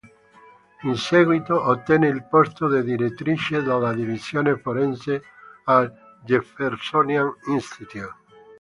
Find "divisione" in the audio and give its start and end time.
3.93-4.57